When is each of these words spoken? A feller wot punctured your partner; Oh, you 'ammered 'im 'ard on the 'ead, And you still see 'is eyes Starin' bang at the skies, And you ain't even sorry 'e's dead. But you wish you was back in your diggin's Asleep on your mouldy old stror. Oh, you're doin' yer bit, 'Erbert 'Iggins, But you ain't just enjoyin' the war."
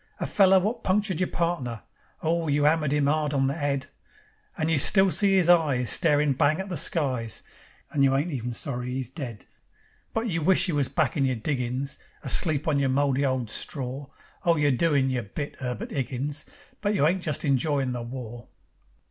A 0.19 0.25
feller 0.25 0.59
wot 0.59 0.83
punctured 0.83 1.19
your 1.19 1.29
partner; 1.29 1.83
Oh, 2.23 2.47
you 2.47 2.63
'ammered 2.65 2.91
'im 2.91 3.07
'ard 3.07 3.35
on 3.35 3.45
the 3.45 3.53
'ead, 3.53 3.85
And 4.57 4.71
you 4.71 4.79
still 4.79 5.11
see 5.11 5.35
'is 5.35 5.47
eyes 5.47 5.91
Starin' 5.91 6.33
bang 6.33 6.59
at 6.59 6.69
the 6.69 6.75
skies, 6.75 7.43
And 7.91 8.03
you 8.03 8.15
ain't 8.15 8.31
even 8.31 8.51
sorry 8.51 8.91
'e's 8.93 9.11
dead. 9.11 9.45
But 10.11 10.25
you 10.27 10.41
wish 10.41 10.67
you 10.67 10.73
was 10.73 10.87
back 10.89 11.17
in 11.17 11.25
your 11.25 11.35
diggin's 11.35 11.99
Asleep 12.23 12.67
on 12.67 12.79
your 12.79 12.89
mouldy 12.89 13.23
old 13.23 13.49
stror. 13.49 14.09
Oh, 14.43 14.55
you're 14.55 14.71
doin' 14.71 15.07
yer 15.11 15.21
bit, 15.21 15.55
'Erbert 15.61 15.91
'Iggins, 15.91 16.45
But 16.81 16.95
you 16.95 17.05
ain't 17.05 17.21
just 17.21 17.45
enjoyin' 17.45 17.91
the 17.91 18.01
war." 18.01 18.47